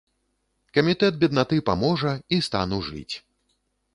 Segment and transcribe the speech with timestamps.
[0.77, 3.15] Камітэт беднаты паможа, і стану жыць.